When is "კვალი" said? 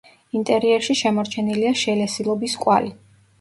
2.65-2.93